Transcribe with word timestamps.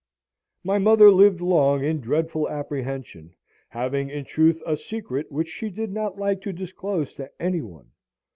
My 0.63 0.79
mother 0.79 1.11
lived 1.11 1.41
long 1.41 1.83
in 1.83 2.01
dreadful 2.01 2.49
apprehension, 2.49 3.35
having 3.69 4.09
in 4.09 4.25
truth 4.25 4.59
a 4.65 4.75
secret, 4.75 5.31
which 5.31 5.49
she 5.49 5.69
did 5.69 5.91
not 5.91 6.17
like 6.17 6.41
to 6.41 6.51
disclose 6.51 7.13
to 7.13 7.29
any 7.39 7.61
one. 7.61 7.91